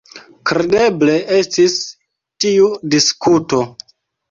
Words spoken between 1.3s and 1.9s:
estis